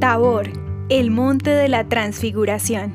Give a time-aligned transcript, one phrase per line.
[0.00, 0.48] Tabor,
[0.88, 2.94] el monte de la transfiguración.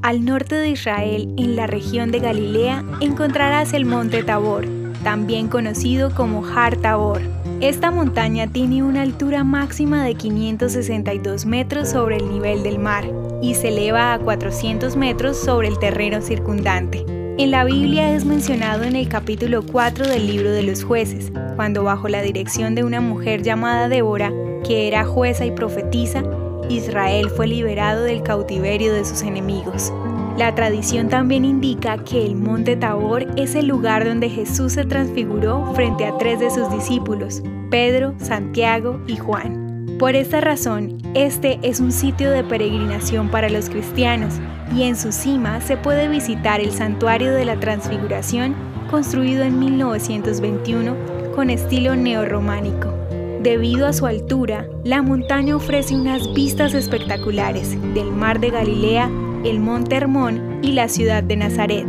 [0.00, 4.64] Al norte de Israel, en la región de Galilea, encontrarás el monte Tabor,
[5.02, 7.20] también conocido como Har Tabor.
[7.60, 13.04] Esta montaña tiene una altura máxima de 562 metros sobre el nivel del mar
[13.42, 17.04] y se eleva a 400 metros sobre el terreno circundante.
[17.36, 21.82] En la Biblia es mencionado en el capítulo 4 del libro de los jueces, cuando
[21.82, 24.32] bajo la dirección de una mujer llamada Débora,
[24.62, 26.22] que era jueza y profetisa,
[26.68, 29.92] Israel fue liberado del cautiverio de sus enemigos.
[30.38, 35.74] La tradición también indica que el monte Tabor es el lugar donde Jesús se transfiguró
[35.74, 39.63] frente a tres de sus discípulos, Pedro, Santiago y Juan.
[39.98, 44.34] Por esta razón, este es un sitio de peregrinación para los cristianos
[44.74, 48.54] y en su cima se puede visitar el Santuario de la Transfiguración
[48.90, 50.96] construido en 1921
[51.34, 52.92] con estilo neorrománico.
[53.40, 59.08] Debido a su altura, la montaña ofrece unas vistas espectaculares del mar de Galilea,
[59.44, 61.86] el monte Hermón y la ciudad de Nazaret.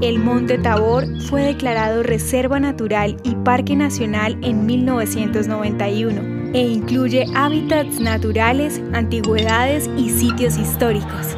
[0.00, 8.00] El monte Tabor fue declarado Reserva Natural y Parque Nacional en 1991 e incluye hábitats
[8.00, 11.36] naturales, antigüedades y sitios históricos.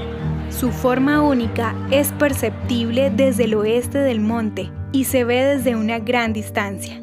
[0.50, 5.98] Su forma única es perceptible desde el oeste del monte y se ve desde una
[5.98, 7.02] gran distancia.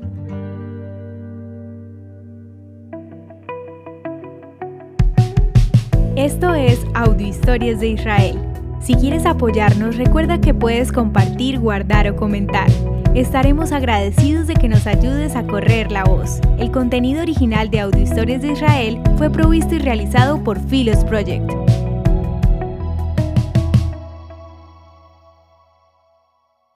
[6.16, 8.40] Esto es Audio Historias de Israel.
[8.80, 12.70] Si quieres apoyarnos, recuerda que puedes compartir, guardar o comentar.
[13.16, 16.40] Estaremos agradecidos de que nos ayudes a correr la voz.
[16.58, 21.63] El contenido original de Audio Historias de Israel fue provisto y realizado por Philos Project.